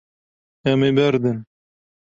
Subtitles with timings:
[0.71, 1.37] Em ê berdin.